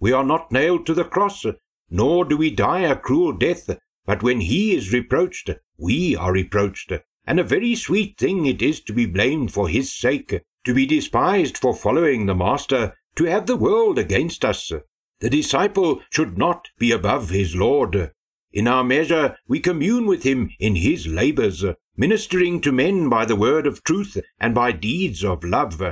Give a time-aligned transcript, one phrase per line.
[0.00, 1.46] We are not nailed to the cross,
[1.88, 3.70] nor do we die a cruel death,
[4.06, 6.92] but when he is reproached, we are reproached.
[7.26, 10.84] And a very sweet thing it is to be blamed for his sake, to be
[10.84, 14.72] despised for following the Master, to have the world against us.
[15.20, 18.12] The disciple should not be above his Lord.
[18.50, 21.62] In our measure, we commune with him in his labors,
[21.98, 25.82] ministering to men by the word of truth and by deeds of love.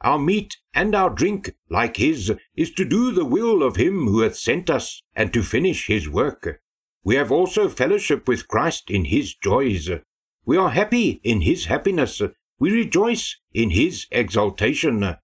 [0.00, 4.20] Our meat and our drink, like his, is to do the will of him who
[4.22, 6.62] hath sent us, and to finish his work.
[7.04, 9.90] We have also fellowship with Christ in his joys.
[10.46, 12.22] We are happy in his happiness.
[12.58, 15.16] We rejoice in his exaltation.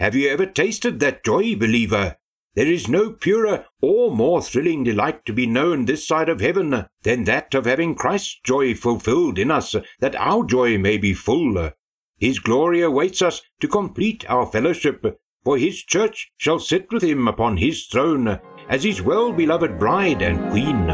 [0.00, 2.16] Have you ever tasted that joy, believer?
[2.54, 6.86] There is no purer or more thrilling delight to be known this side of heaven
[7.02, 11.70] than that of having Christ's joy fulfilled in us, that our joy may be full.
[12.18, 17.28] His glory awaits us to complete our fellowship, for his church shall sit with him
[17.28, 20.86] upon his throne as his well beloved bride and queen.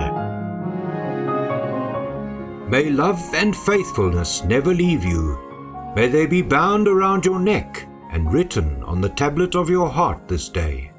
[2.71, 5.39] May love and faithfulness never leave you.
[5.97, 10.27] May they be bound around your neck and written on the tablet of your heart
[10.27, 10.93] this day.